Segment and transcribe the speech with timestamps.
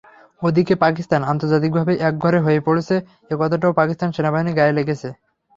[0.41, 5.09] ওদিকে পাকিস্তান আন্তর্জাতিকভাবে একঘরে হয়ে পড়ছে—এ কথাটাও পাকিস্তান সেনাবাহিনীর গায়ে লেগেছে।